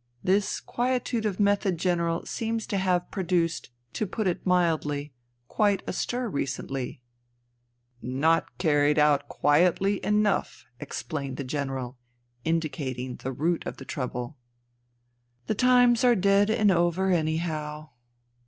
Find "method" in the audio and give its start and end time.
1.40-1.78